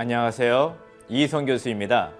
안녕하세요. 0.00 0.78
이성 1.08 1.44
교수입니다. 1.44 2.12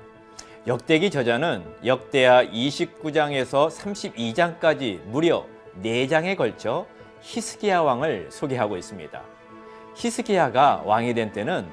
역대기 0.66 1.12
저자는 1.12 1.62
역대하 1.84 2.44
29장에서 2.44 3.70
32장까지 3.70 5.00
무려 5.04 5.46
4장에 5.80 6.36
걸쳐 6.36 6.88
히스기야 7.20 7.80
왕을 7.82 8.32
소개하고 8.32 8.76
있습니다. 8.76 9.22
히스기야가 9.94 10.82
왕이 10.86 11.14
된 11.14 11.30
때는 11.30 11.68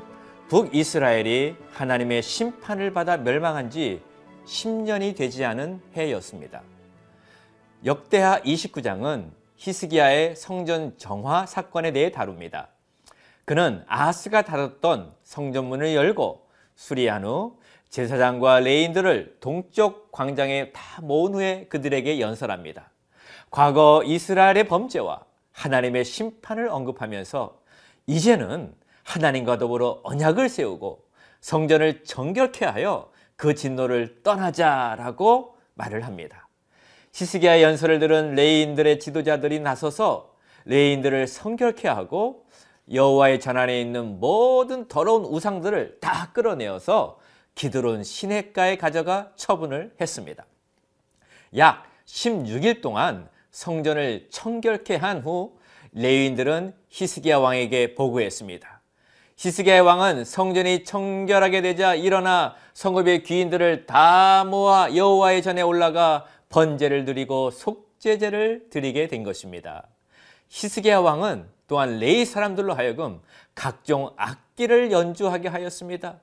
북이스라엘이 0.49 1.55
하나님의 1.71 2.21
심판을 2.21 2.93
받아 2.93 3.17
멸망한 3.17 3.71
지 3.71 3.99
10년이 4.45 5.17
되지 5.17 5.43
않은 5.43 5.81
해였습니다. 5.95 6.61
역대하 7.83 8.39
29장은 8.43 9.31
히스기야의 9.55 10.35
성전 10.35 10.95
정화 10.99 11.47
사건에 11.47 11.91
대해 11.91 12.11
다룹니다. 12.11 12.74
그는 13.45 13.83
아하스가 13.87 14.41
닫았던 14.41 15.13
성전문을 15.23 15.93
열고 15.93 16.47
수리한 16.75 17.23
후 17.25 17.59
제사장과 17.89 18.59
레인들을 18.61 19.37
동쪽 19.39 20.11
광장에 20.11 20.71
다 20.71 21.01
모은 21.01 21.35
후에 21.35 21.67
그들에게 21.69 22.19
연설합니다. 22.19 22.91
과거 23.51 24.03
이스라엘의 24.03 24.67
범죄와 24.67 25.23
하나님의 25.51 26.03
심판을 26.03 26.67
언급하면서 26.67 27.61
이제는 28.07 28.73
하나님과 29.03 29.57
더불어 29.59 30.01
언약을 30.03 30.49
세우고 30.49 31.05
성전을 31.39 32.03
정결케 32.03 32.65
하여 32.65 33.11
그 33.35 33.53
진노를 33.53 34.23
떠나자라고 34.23 35.55
말을 35.75 36.03
합니다. 36.05 36.49
시스기야 37.11 37.61
연설을 37.61 37.99
들은 37.99 38.35
레인들의 38.35 38.99
지도자들이 38.99 39.59
나서서 39.59 40.33
레인들을 40.65 41.27
성결케 41.27 41.87
하고 41.87 42.44
여호와의 42.91 43.39
전안에 43.39 43.79
있는 43.81 44.19
모든 44.19 44.87
더러운 44.87 45.25
우상들을 45.25 45.97
다 45.99 46.31
끌어내어서 46.33 47.19
기드론 47.55 48.03
시내가에 48.03 48.77
가져가 48.77 49.31
처분을 49.35 49.93
했습니다. 49.99 50.45
약 51.57 51.85
16일 52.05 52.81
동안 52.81 53.29
성전을 53.51 54.27
청결케 54.29 54.95
한 54.95 55.21
후 55.21 55.57
레위인들은 55.93 56.73
히스기야 56.89 57.37
왕에게 57.37 57.95
보고했습니다. 57.95 58.81
히스기야 59.37 59.81
왕은 59.81 60.25
성전이 60.25 60.83
청결하게 60.83 61.61
되자 61.61 61.95
일어나 61.95 62.55
성읍의 62.73 63.23
귀인들을 63.23 63.85
다 63.85 64.43
모아 64.43 64.93
여호와의 64.93 65.41
전에 65.41 65.61
올라가 65.61 66.25
번제를 66.49 67.05
드리고 67.05 67.51
속죄제를 67.51 68.69
드리게 68.69 69.07
된 69.07 69.23
것입니다. 69.23 69.87
히스기야 70.49 70.99
왕은 70.99 71.47
또한 71.67 71.99
레이 71.99 72.25
사람들로 72.25 72.73
하여금 72.73 73.21
각종 73.53 74.11
악기를 74.17 74.91
연주하게 74.91 75.47
하였습니다. 75.49 76.19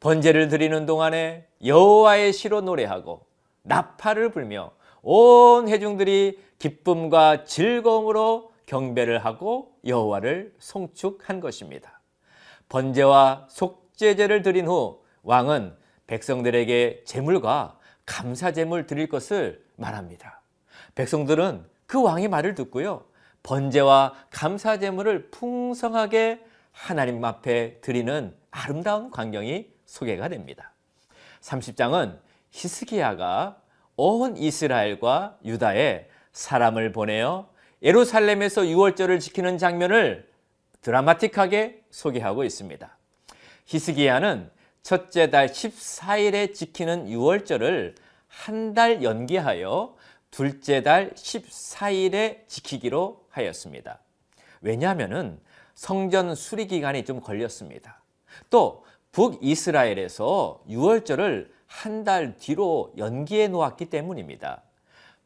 번제를 0.00 0.48
드리는 0.48 0.86
동안에 0.86 1.46
여호와의 1.64 2.32
시로 2.32 2.60
노래하고 2.60 3.26
나팔을 3.62 4.30
불며 4.30 4.70
온 5.02 5.68
회중들이 5.68 6.38
기쁨과 6.58 7.44
즐거움으로 7.44 8.52
경배를 8.66 9.24
하고 9.24 9.72
여호와를 9.86 10.54
송축한 10.58 11.40
것입니다. 11.40 12.00
번제와 12.68 13.46
속죄제를 13.48 14.42
드린 14.42 14.66
후 14.66 15.02
왕은 15.22 15.76
백성들에게 16.06 17.02
제물과 17.04 17.78
감사 18.06 18.52
제물 18.52 18.86
드릴 18.86 19.08
것을 19.08 19.64
말합니다. 19.76 20.42
백성들은 20.94 21.64
그 21.86 22.02
왕의 22.02 22.28
말을 22.28 22.54
듣고요. 22.54 23.04
번제와 23.48 24.12
감사 24.30 24.78
제물을 24.78 25.30
풍성하게 25.30 26.44
하나님 26.70 27.24
앞에 27.24 27.80
드리는 27.80 28.36
아름다운 28.50 29.10
광경이 29.10 29.68
소개가 29.86 30.28
됩니다. 30.28 30.74
30장은 31.40 32.18
히스기야가 32.50 33.56
온 33.96 34.36
이스라엘과 34.36 35.38
유다에 35.46 36.08
사람을 36.32 36.92
보내어 36.92 37.48
예루살렘에서 37.82 38.66
유월절을 38.66 39.18
지키는 39.18 39.56
장면을 39.56 40.28
드라마틱하게 40.82 41.84
소개하고 41.90 42.44
있습니다. 42.44 42.96
히스기야는 43.64 44.50
첫째 44.82 45.30
달 45.30 45.48
14일에 45.48 46.52
지키는 46.52 47.08
유월절을 47.08 47.94
한 48.28 48.74
달 48.74 49.02
연기하여 49.02 49.96
둘째 50.30 50.82
달 50.82 51.12
14일에 51.14 52.46
지키기로 52.46 53.26
하였습니다. 53.30 54.00
왜냐하면 54.60 55.40
성전 55.74 56.34
수리 56.34 56.66
기간이 56.66 57.04
좀 57.04 57.20
걸렸습니다. 57.20 58.02
또 58.50 58.84
북이스라엘에서 59.12 60.62
유월절을 60.68 61.52
한 61.68 62.02
달 62.04 62.36
뒤로 62.38 62.92
연기해 62.96 63.48
놓았기 63.48 63.90
때문입니다. 63.90 64.62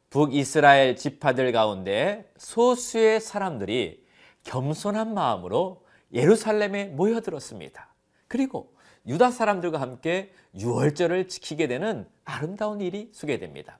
북이스라엘 0.09 0.95
지파들 0.95 1.51
가운데 1.51 2.29
소수의 2.37 3.21
사람들이 3.21 4.05
겸손한 4.43 5.13
마음으로 5.13 5.85
예루살렘에 6.13 6.85
모여들었습니다. 6.87 7.87
그리고 8.27 8.73
유다 9.07 9.31
사람들과 9.31 9.79
함께 9.81 10.33
유월절을 10.55 11.29
지키게 11.29 11.67
되는 11.67 12.07
아름다운 12.25 12.81
일이 12.81 13.09
소개됩니다. 13.13 13.79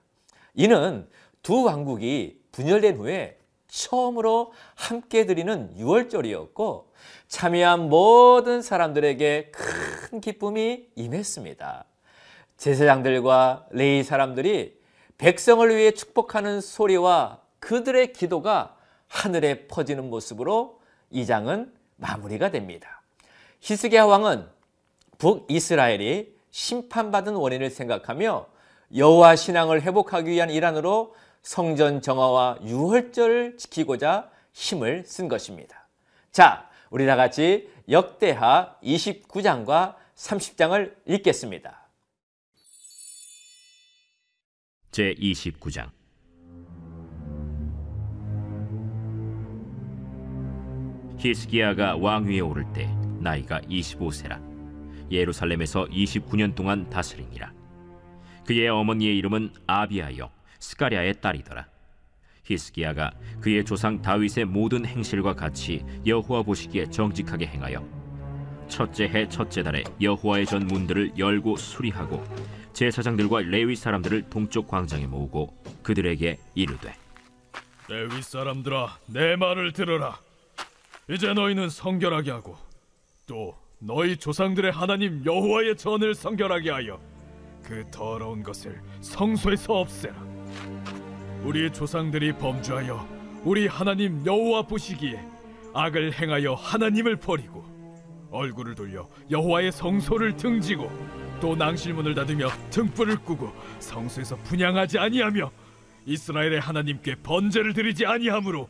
이는 0.54 1.08
두 1.42 1.64
왕국이 1.64 2.42
분열된 2.52 2.98
후에 2.98 3.40
처음으로 3.68 4.54
함께 4.76 5.26
드리는 5.26 5.76
유월절이었고 5.76 6.94
참여한 7.28 7.90
모든 7.90 8.62
사람들에게 8.62 9.52
큰 9.52 10.22
기쁨이 10.22 10.88
임했습니다. 10.96 11.86
제사장들과 12.58 13.68
레이 13.72 14.04
사람들이 14.04 14.80
백성을 15.18 15.76
위해 15.76 15.92
축복하는 15.92 16.62
소리와 16.62 17.42
그들의 17.60 18.14
기도가 18.14 18.78
하늘에 19.08 19.68
퍼지는 19.68 20.10
모습으로 20.10 20.80
이 21.10 21.26
장은 21.26 21.74
마무리가 21.96 22.52
됩니다. 22.52 23.02
히스기야 23.62 24.06
왕은 24.06 24.48
북이스라엘이 25.18 26.36
심판받은 26.52 27.34
원인을 27.36 27.70
생각하며 27.70 28.53
여호와 28.96 29.36
신앙을 29.36 29.82
회복하기 29.82 30.30
위한 30.30 30.50
일환으로 30.50 31.16
성전 31.42 32.02
정화와 32.02 32.60
유월절을 32.64 33.58
지키고자 33.58 34.30
힘을 34.54 35.04
쓴 35.06 35.28
것입니다. 35.28 35.88
자, 36.32 36.70
우리 36.90 37.06
다 37.06 37.16
같이 37.16 37.70
역대하 37.90 38.76
29장과 38.84 39.96
30장을 40.16 40.96
읽겠습니다. 41.08 41.90
제 44.92 45.16
29장 45.16 45.90
히스기야가 51.18 51.98
왕위에 51.98 52.42
오를 52.42 52.72
때 52.74 52.86
나이가 53.20 53.60
25세라 53.62 54.40
예루살렘에서 55.10 55.86
29년 55.86 56.54
동안 56.54 56.90
다스리니라 56.92 57.63
그의 58.46 58.68
어머니의 58.70 59.18
이름은 59.18 59.54
아비아요 59.68 60.30
스가랴의 60.60 61.22
딸이더라. 61.22 61.68
히스기야가 62.46 63.12
그의 63.42 63.64
조상 63.64 64.02
다윗의 64.02 64.46
모든 64.46 64.86
행실과 64.86 65.34
같이 65.34 65.84
여호와 66.06 66.44
보시기에 66.44 66.90
정직하게 66.90 67.48
행하여 67.48 67.86
첫째 68.68 69.06
해 69.06 69.28
첫째 69.30 69.64
달에 69.64 69.84
여호와의 70.02 70.46
전 70.46 70.68
문들을 70.68 71.18
열고 71.18 71.56
수리하고 71.56 72.24
제사장들과 72.74 73.42
레위 73.42 73.76
사람들을 73.76 74.30
동쪽 74.30 74.68
광장에 74.68 75.06
모으고 75.06 75.56
그들에게 75.84 76.38
이르되 76.56 76.96
레위 77.88 78.22
사람들아 78.22 78.98
내 79.08 79.36
말을 79.36 79.72
들어라 79.72 80.20
이제 81.10 81.34
너희는 81.34 81.70
성결하게 81.70 82.32
하고 82.32 82.58
또 83.28 83.56
너희 83.80 84.18
조상들의 84.18 84.72
하나님 84.72 85.24
여호와의 85.26 85.78
전을 85.78 86.16
성결하게 86.16 86.72
하여 86.72 87.13
그 87.64 87.86
더러운 87.90 88.44
것을 88.44 88.82
성소에서 89.02 89.74
없애라. 89.74 90.16
우리 91.44 91.72
조상들이 91.72 92.34
범죄하여 92.34 93.08
우리 93.44 93.68
하나님 93.68 94.26
여호와 94.26 94.64
보시기에 94.64 95.20
악을 95.74 96.14
행하여 96.14 96.54
하나님을 96.54 97.16
버리고 97.18 97.66
얼굴을 98.32 98.76
돌려 98.76 99.08
여호와의 99.30 99.72
성소를 99.72 100.38
등지고 100.38 100.92
또 101.40 101.56
낭실문을 101.56 102.16
닫으며 102.16 102.50
등불을 102.70 103.18
끄고 103.18 103.52
성소에서 103.80 104.38
분양하지 104.38 105.00
아니하며 105.00 105.52
이스라엘의 106.06 106.60
하나님께 106.60 107.16
번제를 107.24 107.74
드리지 107.74 108.06
아니하므로 108.06 108.70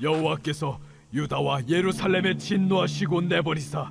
여호와께서 0.00 0.78
유다와 1.12 1.68
예루살렘에 1.68 2.36
진노하시고 2.36 3.22
내버리사 3.22 3.90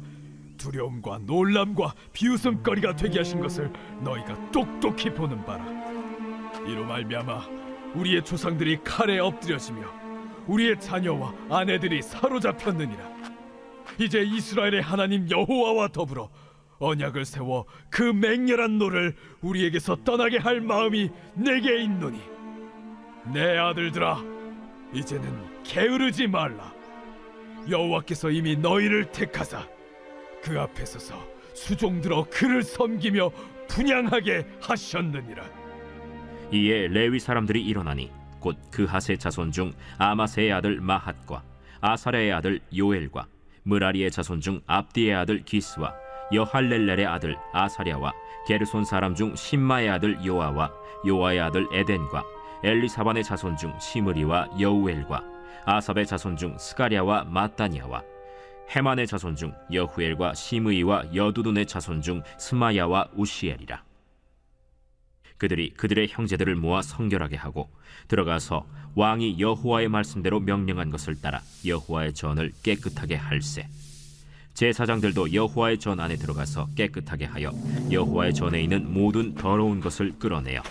두려움과 0.58 1.20
놀람과 1.26 1.94
비웃음거리가 2.14 2.96
되게 2.96 3.20
하신 3.20 3.40
것을 3.40 3.72
너희가 4.02 4.52
똑똑히 4.52 5.10
보는 5.10 5.46
바라. 5.46 5.66
이로 6.68 6.86
말미암아 6.86 7.48
우리의 7.96 8.24
조상들이 8.24 8.80
칼에 8.84 9.20
엎드려지며 9.20 9.82
우리의 10.48 10.80
자녀와 10.80 11.34
아내들이 11.50 12.02
사로잡혔느니라. 12.02 13.16
이제 14.00 14.22
이스라엘의 14.22 14.82
하나님 14.82 15.30
여호와와 15.30 15.90
더불어 15.90 16.30
언약을 16.80 17.24
세워 17.24 17.66
그 17.90 18.04
맹렬한 18.04 18.78
노를 18.78 19.16
우리에게서 19.42 19.98
떠나게 20.04 20.38
할 20.38 20.60
마음이 20.62 21.10
내게 21.36 21.82
있노니. 21.84 22.20
내 23.34 23.58
아들들아 23.58 24.22
이제는 24.94 25.64
게으르지 25.64 26.28
말라. 26.28 26.74
여호와께서 27.70 28.30
이미 28.30 28.56
너희를 28.56 29.12
택하사 29.12 29.66
그 30.46 30.60
앞에 30.60 30.86
서서 30.86 31.16
수종들어 31.56 32.28
그를 32.30 32.62
섬기며 32.62 33.32
분향하게 33.68 34.46
하셨느니라. 34.62 35.44
이에 36.52 36.88
레위 36.88 37.20
사람들이 37.20 37.66
일어나니 37.66 38.12
곧 38.40 38.56
그핫의 38.70 39.18
자손 39.18 39.52
중 39.52 39.74
아마새의 39.98 40.54
아들 40.54 40.80
마핫과 40.80 41.42
아사랴의 41.82 42.32
아들 42.32 42.60
요엘과 42.78 43.26
무라리의 43.64 44.12
자손 44.12 44.40
중 44.42 44.62
압디의 44.68 45.16
아들 45.16 45.44
기스와 45.44 45.96
여할렐렐의 46.32 47.08
아들 47.08 47.36
아사랴와 47.52 48.14
게르손 48.48 48.86
사람 48.86 49.16
중 49.16 49.36
신마의 49.36 49.90
아들 49.90 50.24
요아와 50.24 50.72
요아의 51.08 51.40
아들 51.40 51.68
에덴과 51.74 52.24
엘리사반의 52.64 53.24
자손 53.24 53.58
중 53.58 53.74
시므리와 53.80 54.50
여우엘과 54.60 55.24
아삽의 55.66 56.06
자손 56.06 56.38
중 56.38 56.56
스가랴와 56.60 57.24
마따니아와 57.24 58.15
헤만의 58.74 59.08
자손 59.08 59.36
중 59.36 59.54
여후엘과 59.72 60.34
시므이와 60.34 61.16
여두둔의 61.16 61.66
자손 61.66 62.02
중 62.02 62.24
스마야와 62.38 63.10
우시엘이라. 63.16 63.84
그들이 65.38 65.72
그들의 65.72 66.08
형제들을 66.10 66.56
모아 66.56 66.82
성결하게 66.82 67.36
하고 67.36 67.70
들어가서 68.08 68.66
왕이 68.96 69.40
여호와의 69.40 69.90
말씀대로 69.90 70.40
명령한 70.40 70.90
것을 70.90 71.20
따라 71.22 71.42
여호와의 71.66 72.14
전을 72.14 72.54
깨끗하게 72.64 73.16
할세 73.16 73.68
제사장들도 74.54 75.34
여호와의 75.34 75.80
전 75.80 76.00
안에 76.00 76.16
들어가서 76.16 76.70
깨끗하게 76.76 77.26
하여 77.26 77.52
여호와의 77.92 78.34
전에 78.34 78.64
있는 78.64 78.94
모든 78.94 79.36
더러운 79.36 79.82
것을 79.82 80.18
끌어내어 80.18 80.64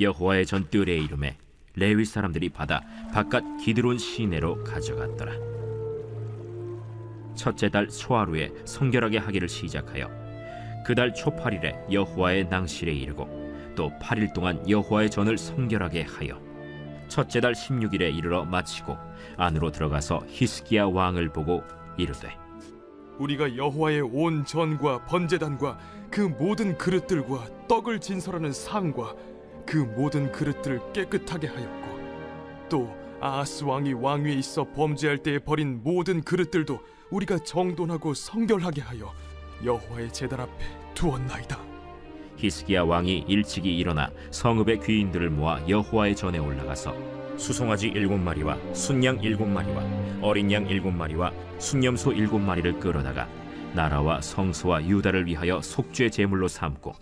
여호와의 0.00 0.46
전 0.46 0.68
뜰에 0.70 0.96
이름에 0.96 1.36
레위 1.74 2.06
사람들이 2.06 2.48
받아 2.48 2.80
바깥 3.12 3.44
기드론 3.62 3.98
시내로 3.98 4.64
가져갔더라 4.64 5.32
첫째 7.34 7.68
달 7.68 7.90
소하루에 7.90 8.50
성결하게 8.64 9.18
하기를 9.18 9.48
시작하여 9.48 10.08
그 10.84 10.94
달 10.94 11.14
초팔일에 11.14 11.86
여호와의 11.90 12.48
낭실에 12.48 12.92
이르고 12.92 13.26
또 13.74 13.90
8일 14.00 14.32
동안 14.34 14.68
여호와의 14.68 15.10
전을 15.10 15.38
성결하게 15.38 16.02
하여 16.02 16.40
첫째 17.08 17.40
달 17.40 17.52
16일에 17.52 18.14
이르러 18.14 18.44
마치고 18.44 18.96
안으로 19.36 19.70
들어가서 19.70 20.22
히스기야 20.28 20.86
왕을 20.86 21.30
보고 21.32 21.62
이르되 21.96 22.36
우리가 23.18 23.56
여호와의 23.56 24.02
온 24.02 24.44
전과 24.44 25.06
번제단과 25.06 25.78
그 26.10 26.20
모든 26.20 26.76
그릇들과 26.76 27.46
떡을 27.68 28.00
진설하는 28.00 28.52
상과 28.52 29.14
그 29.66 29.78
모든 29.78 30.30
그릇들을 30.32 30.92
깨끗하게 30.92 31.48
하였고 31.48 32.68
또 32.68 32.94
아하스 33.20 33.64
왕이 33.64 33.94
왕위에 33.94 34.34
있어 34.34 34.64
범죄할 34.72 35.18
때에 35.18 35.38
버린 35.38 35.80
모든 35.82 36.22
그릇들도 36.22 36.80
우리가 37.10 37.38
정돈하고 37.38 38.14
성결하게 38.14 38.82
하여 38.82 39.12
여호와의 39.64 40.12
제단 40.12 40.40
앞에 40.40 40.64
두었나이다. 40.94 41.58
히스기야 42.36 42.82
왕이 42.82 43.26
일찍이 43.28 43.76
일어나 43.76 44.10
성읍의 44.30 44.80
귀인들을 44.80 45.30
모아 45.30 45.60
여호와의 45.68 46.16
전에 46.16 46.38
올라가서 46.38 46.94
수송아지 47.36 47.88
일곱 47.88 48.18
마리와 48.18 48.56
순양 48.74 49.20
일곱 49.20 49.46
마리와 49.46 49.82
어린 50.20 50.50
양 50.52 50.66
일곱 50.68 50.90
마리와 50.90 51.32
순염소 51.58 52.12
일곱 52.12 52.38
마리를 52.38 52.80
끌어다가 52.80 53.28
나라와 53.72 54.20
성소와 54.20 54.84
유다를 54.84 55.26
위하여 55.26 55.60
속죄 55.60 56.10
제물로 56.10 56.48
삼고 56.48 56.92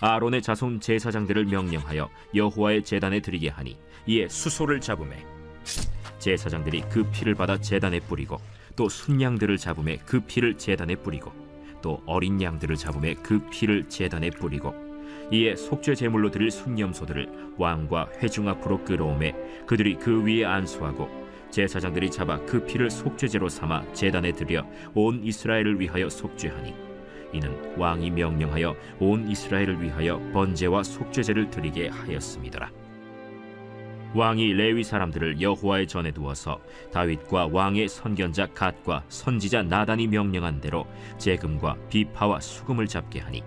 아론의 0.00 0.42
자손 0.42 0.80
제사장들을 0.80 1.46
명령하여 1.46 2.08
여호와의 2.34 2.84
제단에 2.84 3.20
드리게 3.20 3.48
하니 3.48 3.76
이에 4.06 4.28
수소를 4.28 4.80
잡음에 4.80 5.24
제사장들이 6.18 6.82
그 6.90 7.04
피를 7.10 7.34
받아 7.34 7.60
제단에 7.60 8.00
뿌리고 8.00 8.38
또 8.78 8.88
순양들을 8.88 9.58
잡음에 9.58 9.98
그 10.06 10.20
피를 10.20 10.56
제단에 10.56 10.94
뿌리고 10.94 11.32
또 11.82 12.00
어린 12.06 12.40
양들을 12.40 12.76
잡음에 12.76 13.14
그 13.14 13.40
피를 13.50 13.88
제단에 13.88 14.30
뿌리고 14.30 14.72
이에 15.32 15.56
속죄 15.56 15.96
제물로 15.96 16.30
드릴 16.30 16.52
순념소들을 16.52 17.54
왕과 17.58 18.08
회중 18.18 18.48
앞으로 18.48 18.84
끌어오매 18.84 19.34
그들이 19.66 19.96
그 19.96 20.24
위에 20.24 20.44
안수하고 20.44 21.08
제사장들이 21.50 22.08
잡아 22.12 22.38
그 22.46 22.64
피를 22.64 22.88
속죄제로 22.88 23.48
삼아 23.48 23.94
제단에 23.94 24.30
드려 24.30 24.64
온 24.94 25.24
이스라엘을 25.24 25.80
위하여 25.80 26.08
속죄하니 26.08 26.72
이는 27.32 27.76
왕이 27.76 28.12
명령하여 28.12 28.76
온 29.00 29.28
이스라엘을 29.28 29.82
위하여 29.82 30.20
번제와 30.32 30.84
속죄제를 30.84 31.50
드리게 31.50 31.88
하였습니다. 31.88 32.70
왕이 34.14 34.54
레위 34.54 34.82
사람들을 34.82 35.40
여호와의 35.40 35.86
전에 35.86 36.12
두어서 36.12 36.60
다윗과 36.92 37.48
왕의 37.52 37.88
선견자 37.88 38.46
갓과 38.54 39.04
선지자 39.08 39.64
나단이 39.64 40.06
명령한 40.06 40.60
대로 40.60 40.86
재금과 41.18 41.76
비파와 41.90 42.40
수금을 42.40 42.86
잡게 42.86 43.20
하니 43.20 43.42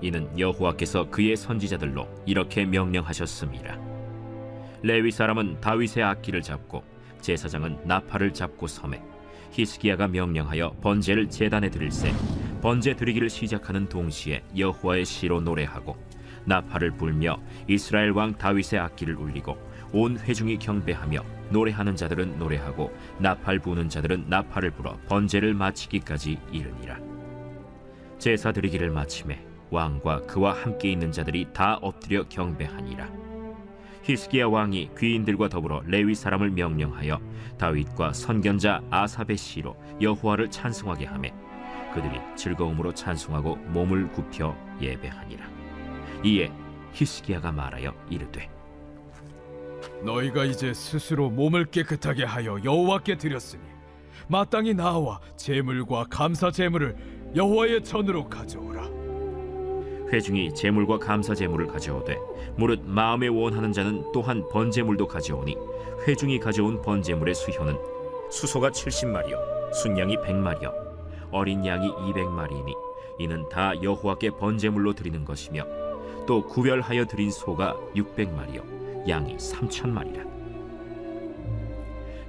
이는 0.00 0.38
여호와께서 0.38 1.10
그의 1.10 1.36
선지자들로 1.36 2.08
이렇게 2.24 2.64
명령하셨습니다. 2.64 3.78
레위 4.82 5.10
사람은 5.10 5.60
다윗의 5.60 6.02
악기를 6.02 6.40
잡고 6.40 6.82
제사장은 7.20 7.80
나팔을 7.84 8.32
잡고 8.32 8.66
섬에 8.66 9.02
히스기야가 9.52 10.08
명령하여 10.08 10.76
번제를 10.80 11.28
제단에 11.28 11.68
드릴세 11.68 12.14
번제 12.62 12.96
드리기를 12.96 13.28
시작하는 13.28 13.88
동시에 13.88 14.42
여호와의 14.56 15.04
시로 15.04 15.40
노래하고 15.40 15.96
나팔을 16.50 16.90
불며 16.90 17.38
이스라엘 17.68 18.10
왕 18.10 18.34
다윗의 18.36 18.80
악기를 18.80 19.14
울리고 19.14 19.56
온 19.92 20.18
회중이 20.18 20.58
경배하며 20.58 21.22
노래하는 21.50 21.94
자들은 21.94 22.38
노래하고 22.38 22.92
나팔 23.18 23.60
부는 23.60 23.88
자들은 23.88 24.24
나팔을 24.28 24.72
불어 24.72 24.98
번제를 25.08 25.54
마치기까지 25.54 26.38
이르니라. 26.50 26.98
제사 28.18 28.50
드리기를 28.50 28.90
마침에 28.90 29.44
왕과 29.70 30.22
그와 30.22 30.52
함께 30.52 30.90
있는 30.90 31.12
자들이 31.12 31.46
다 31.52 31.78
엎드려 31.80 32.28
경배하니라. 32.28 33.08
히스기야 34.02 34.48
왕이 34.48 34.90
귀인들과 34.98 35.48
더불어 35.48 35.82
레위 35.86 36.16
사람을 36.16 36.50
명령하여 36.50 37.20
다윗과 37.58 38.12
선견자 38.12 38.82
아삽의 38.90 39.36
시로 39.36 39.76
여호와를 40.00 40.50
찬송하게 40.50 41.04
하매 41.04 41.32
그들이 41.94 42.18
즐거움으로 42.34 42.94
찬송하고 42.94 43.56
몸을 43.56 44.10
굽혀 44.12 44.56
예배하니라 44.80 45.49
이에 46.24 46.50
히스기야가 46.92 47.52
말하여 47.52 47.94
이르되 48.08 48.48
너희가 50.02 50.44
이제 50.44 50.72
스스로 50.74 51.30
몸을 51.30 51.66
깨끗하게 51.66 52.24
하여 52.24 52.58
여호와께 52.62 53.16
드렸으니 53.16 53.62
마땅히 54.28 54.74
나와 54.74 55.20
제물과 55.36 56.06
감사 56.10 56.50
제물을 56.50 56.96
여호와의 57.34 57.84
전으로 57.84 58.28
가져오라. 58.28 59.00
회중이 60.12 60.54
제물과 60.54 60.98
감사 60.98 61.34
제물을 61.34 61.68
가져오되 61.68 62.16
무릇 62.56 62.82
마음에 62.84 63.28
원하는 63.28 63.72
자는 63.72 64.10
또한 64.12 64.44
번제물도 64.50 65.06
가져오니 65.06 65.56
회중이 66.06 66.40
가져온 66.40 66.82
번제물의 66.82 67.34
수효는 67.34 67.76
수소가 68.28 68.70
70마리요 68.70 69.38
순양이 69.72 70.16
100마리요 70.16 70.72
어린 71.30 71.64
양이 71.64 71.88
200마리이니 71.88 72.72
이는 73.20 73.48
다 73.48 73.72
여호와께 73.80 74.30
번제물로 74.30 74.94
드리는 74.94 75.24
것이며 75.24 75.64
또 76.30 76.46
구별하여 76.46 77.06
드린 77.06 77.28
소가 77.28 77.74
600마리요 77.96 79.08
양이 79.08 79.36
3천마리라 79.36 80.30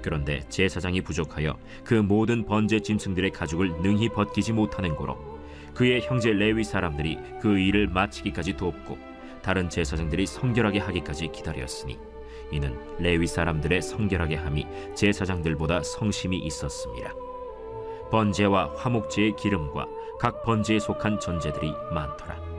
그런데 0.02 0.40
제사장이 0.50 1.02
부족하여 1.02 1.56
그 1.84 1.94
모든 1.94 2.44
번제 2.44 2.80
짐승들의 2.80 3.30
가죽을 3.30 3.84
능히 3.84 4.10
벗기지 4.10 4.54
못하는 4.54 4.96
고로 4.96 5.20
그의 5.76 6.02
형제 6.02 6.32
레위 6.32 6.64
사람들이 6.64 7.20
그 7.40 7.60
일을 7.60 7.90
마치기까지 7.90 8.58
돕고 8.58 8.98
다른 9.44 9.70
제사장들이 9.70 10.26
성결하게 10.26 10.80
하기까지 10.80 11.28
기다렸으니 11.28 12.00
이는 12.52 12.76
레위 12.98 13.28
사람들의 13.28 13.84
성결하게 13.84 14.38
함이 14.38 14.66
제사장들보다 14.96 15.84
성심이 15.84 16.40
있었습니다. 16.40 17.14
번제와 18.10 18.74
화목제의 18.78 19.36
기름과 19.36 19.88
각 20.20 20.42
번제에 20.42 20.80
속한 20.80 21.20
전제들이 21.20 21.72
많더라. 21.94 22.51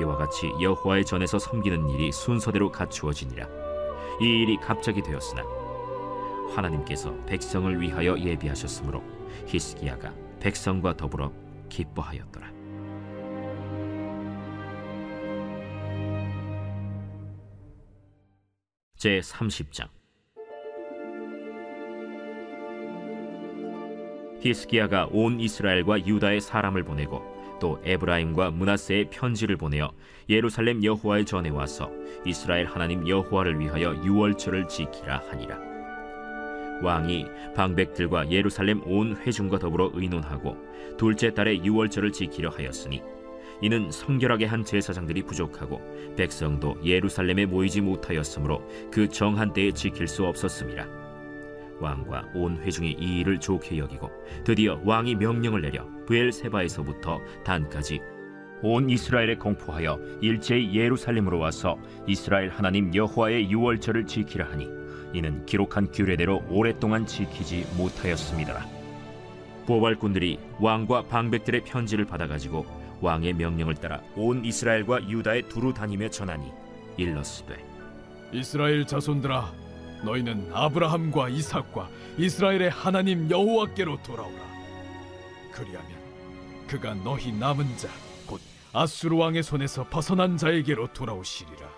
이와 0.00 0.16
같이 0.16 0.50
여호와의 0.60 1.04
전에서 1.04 1.38
섬기는 1.38 1.88
일이 1.90 2.10
순서대로 2.10 2.72
갖추어지니라. 2.72 3.46
이 4.20 4.24
일이 4.24 4.56
갑자기 4.56 5.02
되었으나 5.02 5.42
하나님께서 6.54 7.14
백성을 7.26 7.80
위하여 7.80 8.18
예비하셨으므로 8.18 9.02
히스기야가 9.46 10.12
백성과 10.40 10.96
더불어 10.96 11.32
기뻐하였더라. 11.68 12.50
제 18.96 19.20
30장 19.20 19.88
히스기야가 24.40 25.08
온 25.12 25.40
이스라엘과 25.40 26.06
유다의 26.06 26.40
사람을 26.40 26.84
보내고 26.84 27.39
또 27.60 27.80
에브라임과 27.84 28.50
문하세의 28.50 29.10
편지를 29.10 29.56
보내어 29.56 29.92
예루살렘 30.28 30.82
여호와의 30.82 31.24
전에 31.24 31.50
와서 31.50 31.90
이스라엘 32.24 32.66
하나님 32.66 33.06
여호와를 33.06 33.60
위하여 33.60 33.94
유월절을 34.04 34.68
지키라 34.68 35.22
하니라. 35.30 35.58
왕이 36.82 37.26
방백들과 37.54 38.30
예루살렘 38.30 38.82
온 38.86 39.16
회중과 39.16 39.58
더불어 39.58 39.90
의논하고 39.94 40.56
둘째 40.96 41.32
달에 41.32 41.62
유월절을 41.62 42.12
지키려 42.12 42.48
하였으니 42.48 43.02
이는 43.62 43.90
성결하게 43.90 44.46
한 44.46 44.64
제사장들이 44.64 45.22
부족하고 45.22 45.80
백성도 46.16 46.76
예루살렘에 46.82 47.44
모이지 47.46 47.82
못하였으므로 47.82 48.66
그 48.90 49.08
정한 49.08 49.52
때에 49.52 49.72
지킬 49.72 50.08
수 50.08 50.24
없었음이라. 50.24 50.99
왕과 51.80 52.30
온 52.34 52.58
회중이 52.58 52.96
이 52.98 53.20
일을 53.20 53.40
좋게 53.40 53.78
여기고 53.78 54.10
드디어 54.44 54.80
왕이 54.84 55.16
명령을 55.16 55.62
내려 55.62 55.86
브엘세바에서부터 56.06 57.20
단까지 57.44 58.00
온 58.62 58.90
이스라엘에 58.90 59.36
공포하여 59.36 59.98
일제히 60.20 60.74
예루살렘으로 60.74 61.38
와서 61.38 61.78
이스라엘 62.06 62.50
하나님 62.50 62.94
여호와의 62.94 63.50
유월절을 63.50 64.06
지키라 64.06 64.50
하니 64.50 64.68
이는 65.12 65.44
기록한 65.46 65.90
규례대로 65.90 66.42
오랫동안 66.48 67.06
지키지 67.06 67.66
못하였습니다. 67.76 68.66
보발꾼들이 69.66 70.38
왕과 70.60 71.04
방백들의 71.04 71.64
편지를 71.64 72.04
받아가지고 72.04 72.66
왕의 73.00 73.34
명령을 73.34 73.74
따라 73.76 74.02
온 74.14 74.44
이스라엘과 74.44 75.08
유다에 75.08 75.42
두루 75.42 75.72
다니며 75.72 76.10
전하니 76.10 76.50
일러스되 76.96 77.56
이스라엘 78.32 78.86
자손들아 78.86 79.52
너희는 80.04 80.50
아브라함과 80.52 81.28
이삭과 81.28 81.88
이스라엘의 82.18 82.70
하나님 82.70 83.30
여호와께로 83.30 84.02
돌아오라. 84.02 84.50
그리하면 85.52 85.90
그가 86.66 86.94
너희 86.94 87.32
남은 87.32 87.76
자 87.76 87.88
곧 88.26 88.40
아수르 88.72 89.16
왕의 89.16 89.42
손에서 89.42 89.88
벗어난 89.88 90.36
자에게로 90.36 90.92
돌아오시리라. 90.92 91.68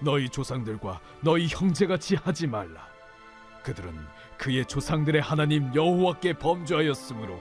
너희 0.00 0.28
조상들과 0.28 1.00
너희 1.20 1.46
형제같이 1.46 2.16
하지 2.16 2.46
말라. 2.46 2.88
그들은 3.62 3.94
그의 4.38 4.64
조상들의 4.66 5.20
하나님 5.20 5.72
여호와께 5.74 6.32
범죄하였으므로 6.34 7.40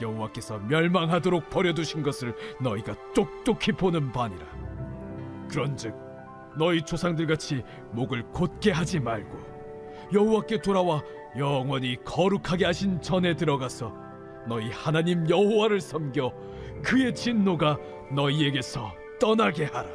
여호와께서 0.00 0.58
멸망하도록 0.60 1.50
버려두신 1.50 2.02
것을 2.02 2.34
너희가 2.60 2.96
똑똑히 3.14 3.72
보는 3.72 4.10
바니라. 4.12 4.44
그런즉 5.50 5.94
너희 6.56 6.82
조상들 6.82 7.26
같이 7.26 7.62
목을 7.92 8.24
곧게 8.32 8.70
하지 8.72 9.00
말고 9.00 9.38
여호와께 10.12 10.62
돌아와 10.62 11.02
영원히 11.38 11.96
거룩하게 12.04 12.64
하신 12.66 13.00
전에 13.00 13.36
들어가서 13.36 13.94
너희 14.48 14.70
하나님 14.70 15.28
여호와를 15.28 15.80
섬겨 15.80 16.32
그의 16.82 17.14
진노가 17.14 17.78
너희에게서 18.12 18.92
떠나게 19.20 19.66
하라. 19.66 19.88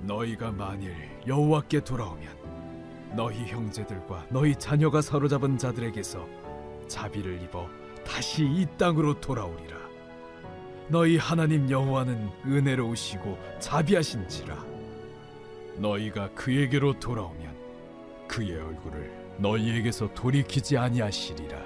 너희가 0.00 0.50
만일 0.50 0.94
여호와께 1.26 1.80
돌아오면 1.84 3.12
너희 3.14 3.46
형제들과 3.46 4.26
너희 4.30 4.56
자녀가 4.56 5.00
사로잡은 5.00 5.58
자들에게서 5.58 6.26
자비를 6.88 7.42
입어 7.42 7.68
다시 8.04 8.44
이 8.44 8.66
땅으로 8.78 9.20
돌아오리라. 9.20 9.81
너희 10.88 11.16
하나님 11.16 11.70
여호와는 11.70 12.30
은혜로우시고 12.46 13.38
자비하신지라 13.60 14.64
너희가 15.76 16.30
그에게로 16.34 16.98
돌아오면 16.98 17.54
그의 18.28 18.56
얼굴을 18.56 19.10
너희에게서 19.38 20.12
돌이키지 20.14 20.76
아니하시리라 20.76 21.58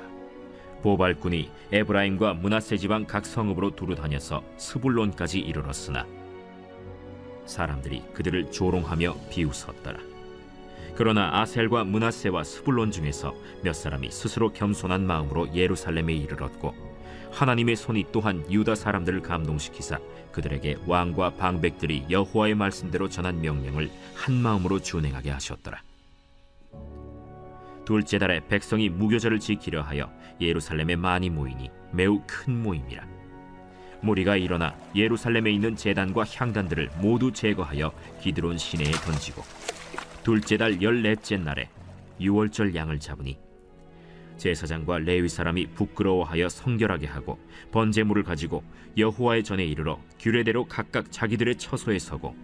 보발꾼이 0.83 1.51
에브라임과 1.73 2.35
문하세 2.35 2.77
지방 2.77 3.07
각 3.07 3.27
성읍으로 3.27 3.75
두루 3.75 3.95
다녀서 3.95 4.43
스불론까지 4.57 5.41
이르렀으나 5.41 6.07
사람들이 7.47 8.03
그들을 8.13 8.51
조롱하며 8.51 9.17
비웃었더라. 9.31 9.99
그러나 10.97 11.41
아셀과 11.41 11.85
문하세와 11.85 12.45
스불론 12.45 12.91
중에서 12.91 13.35
몇 13.63 13.75
사람이 13.75 14.11
스스로 14.11 14.53
겸손한 14.53 15.07
마음으로 15.07 15.55
예루살렘에 15.55 16.15
이르렀고 16.15 16.75
하나님의 17.33 17.77
손이 17.77 18.07
또한 18.13 18.45
유다 18.51 18.75
사람들을 18.75 19.23
감동시키사 19.23 19.99
그들에게 20.33 20.79
왕과 20.87 21.37
방백들이 21.37 22.07
여호와의 22.11 22.55
말씀대로 22.55 23.09
전한 23.09 23.41
명령을 23.41 23.91
한 24.15 24.35
마음으로 24.35 24.81
준행하게 24.81 25.31
하셨더라. 25.31 25.83
둘째 27.85 28.19
달에 28.19 28.41
백성이 28.49 28.89
무교절을 28.89 29.39
지키려 29.39 29.83
하여 29.83 30.11
예루살렘에 30.41 30.97
많이 30.97 31.31
모이니 31.31 31.71
매우 31.93 32.21
큰 32.27 32.63
모임이라. 32.63 33.07
무리가 34.03 34.37
일어나 34.37 34.77
예루살렘에 34.95 35.51
있는 35.51 35.77
제단과 35.77 36.25
향단들을 36.25 36.91
모두 37.01 37.33
제거하여 37.33 37.93
기드론 38.21 38.59
시내에 38.59 38.91
던지고 38.91 39.43
둘째 40.23 40.57
달 40.57 40.83
열넷째 40.83 41.39
날에 41.39 41.69
유월절 42.21 42.75
양을 42.75 42.99
잡으니 43.01 43.39
제사장과 44.37 44.99
레위 44.99 45.29
사람이 45.29 45.69
부끄러워하여 45.75 46.49
성결하게 46.49 47.07
하고 47.07 47.39
번제물을 47.73 48.23
가지고 48.23 48.63
여호와의 48.97 49.45
전에 49.45 49.65
이르러 49.65 49.99
규례대로 50.19 50.67
각각 50.67 51.11
자기들의 51.11 51.57
처소에 51.57 51.99
서고 51.99 52.37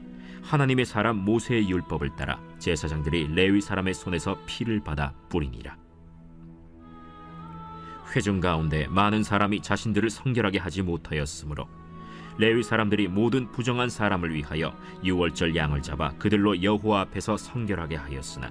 하나님의 0.43 0.85
사람 0.85 1.17
모세의 1.17 1.69
율법을 1.69 2.17
따라 2.17 2.41
제사장들이 2.59 3.35
레위 3.35 3.61
사람의 3.61 3.95
손에서 3.95 4.39
피를 4.47 4.81
받아 4.81 5.15
뿌리니라. 5.29 5.77
회중 8.15 8.41
가운데 8.41 8.87
많은 8.89 9.23
사람이 9.23 9.63
자신들을 9.63 10.11
성결하게 10.11 10.59
하지 10.59 10.83
못하였으므로 10.83 11.67
레위 12.39 12.63
사람들이 12.63 13.09
모든 13.09 13.51
부정한 13.51 13.89
사람을 13.89 14.35
위하여 14.35 14.75
유월절 15.05 15.55
양을 15.55 15.83
잡아 15.83 16.13
그들로 16.19 16.63
여호와 16.63 17.03
앞에서 17.03 17.37
성결하게 17.37 17.97
하였으나 17.97 18.51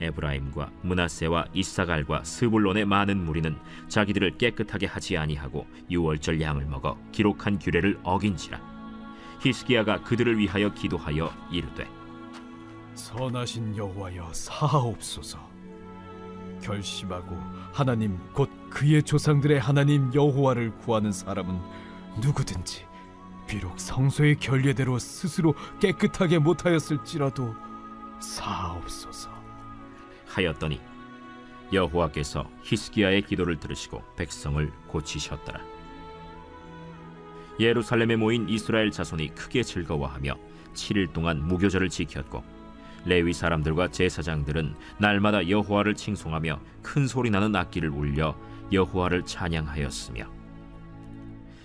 에브라임과 0.00 0.70
문하세와 0.82 1.46
이사갈과 1.52 2.24
스불론의 2.24 2.84
많은 2.84 3.24
무리는 3.24 3.56
자기들을 3.88 4.38
깨끗하게 4.38 4.86
하지 4.86 5.16
아니하고 5.16 5.66
유월절 5.90 6.40
양을 6.40 6.66
먹어 6.66 6.98
기록한 7.12 7.58
규례를 7.58 7.98
어긴지라. 8.02 8.60
히스기야가 9.40 10.02
그들을 10.02 10.38
위하여 10.38 10.72
기도하여 10.72 11.32
이르되 11.50 11.86
선하신 12.94 13.76
여호와여 13.76 14.32
사하옵소서. 14.32 15.56
결심하고 16.62 17.36
하나님 17.72 18.18
곧 18.32 18.50
그의 18.70 19.02
조상들의 19.02 19.60
하나님 19.60 20.12
여호와를 20.14 20.76
구하는 20.78 21.12
사람은 21.12 21.60
누구든지 22.20 22.84
비록 23.46 23.78
성소의 23.78 24.36
결례대로 24.36 24.98
스스로 24.98 25.54
깨끗하게 25.80 26.38
못하였을지라도 26.38 27.54
사하옵소서 28.20 29.35
하였더니 30.26 30.80
여호와께서 31.72 32.48
히스기야의 32.62 33.22
기도를 33.22 33.58
들으시고 33.58 34.02
백성을 34.16 34.70
고치셨더라. 34.88 35.60
예루살렘에 37.58 38.16
모인 38.16 38.48
이스라엘 38.48 38.90
자손이 38.90 39.34
크게 39.34 39.62
즐거워하며 39.62 40.36
7일 40.74 41.12
동안 41.12 41.42
무교절을 41.46 41.88
지켰고 41.88 42.44
레위 43.06 43.32
사람들과 43.32 43.88
제사장들은 43.88 44.74
날마다 44.98 45.48
여호와를 45.48 45.94
칭송하며 45.94 46.60
큰 46.82 47.06
소리 47.06 47.30
나는 47.30 47.54
악기를 47.54 47.88
울려 47.88 48.36
여호와를 48.72 49.24
찬양하였으며 49.24 50.26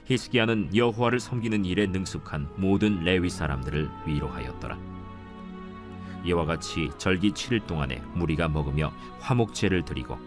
히스기야는 0.06 0.76
여호와를 0.76 1.20
섬기는 1.20 1.66
일에 1.66 1.88
능숙한 1.88 2.50
모든 2.58 3.04
레위 3.04 3.30
사람들을 3.30 3.90
위로하였더라. 4.06 5.01
이와 6.24 6.46
같이 6.46 6.90
절기 6.98 7.32
7일 7.32 7.66
동안에 7.68 8.02
무리가 8.14 8.48
먹으며 8.48 8.92
화목제를 9.20 9.86
드리고 9.86 10.18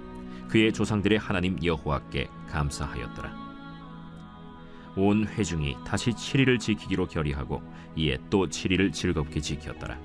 그의 0.49 0.73
조상들의 0.73 1.19
하나님 1.19 1.57
여호와께 1.63 2.29
감사하였더라. 2.51 3.45
온 4.97 5.27
회중이 5.27 5.77
다시 5.85 6.11
7일을 6.11 6.61
지키기로 6.61 7.07
결의하고 7.07 7.63
이에 7.97 8.19
또 8.31 8.47
7일을 8.47 8.93
즐겁게 8.93 9.41
지켰더라. 9.41 9.99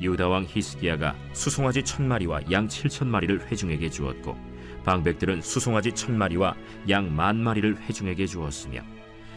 유다 0.00 0.28
왕 0.28 0.44
히스기야가 0.46 1.14
수송아지 1.32 1.84
천 1.84 2.08
마리와 2.08 2.50
양 2.50 2.68
칠천 2.68 3.08
마리를 3.08 3.46
회중에게 3.50 3.88
주었고 3.88 4.36
방백들은 4.84 5.40
수송아지 5.40 5.92
천 5.92 6.18
마리와 6.18 6.54
양 6.90 7.14
만 7.14 7.42
마리를 7.42 7.78
회중에게 7.80 8.26
주었으며 8.26 8.82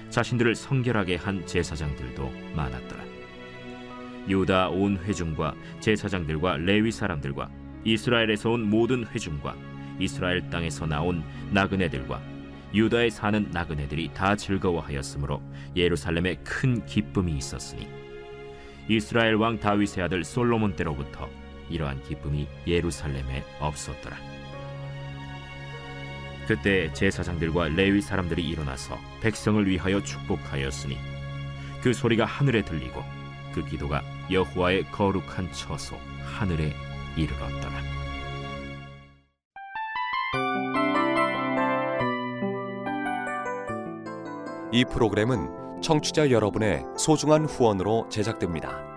자신들을 0.09 0.55
성결하게 0.55 1.15
한 1.15 1.45
제사장들도 1.45 2.31
많았더라. 2.55 3.16
유다 4.27 4.69
온 4.69 4.97
회중과 4.97 5.55
제사장들과 5.79 6.57
레위 6.57 6.91
사람들과 6.91 7.49
이스라엘에서 7.83 8.51
온 8.51 8.69
모든 8.69 9.05
회중과 9.05 9.55
이스라엘 9.99 10.49
땅에서 10.49 10.85
나온 10.85 11.23
나그네들과 11.51 12.21
유다에 12.73 13.09
사는 13.09 13.49
나그네들이 13.51 14.11
다 14.13 14.35
즐거워하였으므로 14.35 15.41
예루살렘에 15.75 16.35
큰 16.43 16.85
기쁨이 16.85 17.37
있었으니 17.37 17.87
이스라엘 18.89 19.35
왕 19.35 19.59
다윗의 19.59 20.03
아들 20.03 20.23
솔로몬 20.23 20.75
때로부터 20.75 21.29
이러한 21.69 22.03
기쁨이 22.03 22.47
예루살렘에 22.65 23.43
없었더라. 23.59 24.17
그때 26.47 26.91
제사장들과 26.93 27.69
레위 27.69 27.99
사람들이 27.99 28.47
일어나서 28.47 28.97
백성을 29.21 29.65
위하여 29.67 30.01
축복하였으니 30.01 30.97
그 31.81 31.93
소리가 31.93 32.23
하늘에 32.23 32.63
들리고 32.63 33.03
그 33.57 33.65
기도가 33.65 34.03
여호와의 34.29 34.83
거룩한 34.91 35.51
처소 35.51 35.95
하늘에 36.23 36.73
이르렀더라. 37.15 37.73
이 44.71 44.85
프로그램은 44.85 45.81
청취자 45.81 46.29
여러분의 46.29 46.83
소중한 46.97 47.45
후원으로 47.45 48.07
제작됩니다. 48.09 48.96